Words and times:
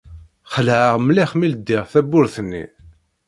Xelɛeɣ 0.53 0.95
mliḥ 0.99 1.31
mi 1.35 1.47
ldiɣ 1.53 1.83
tawwurt-nni! 1.91 2.63